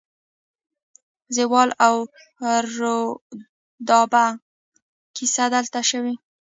[1.35, 1.95] زال او
[3.87, 4.25] رودابه
[5.15, 6.13] کیسه دلته شوې